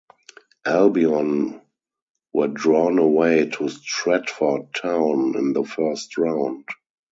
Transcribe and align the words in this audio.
Albion 0.65 1.61
were 2.33 2.47
drawn 2.47 2.97
away 2.97 3.49
to 3.49 3.69
Stratford 3.69 4.73
Town 4.73 5.35
in 5.37 5.53
the 5.53 5.63
first 5.63 6.17
round. 6.17 6.65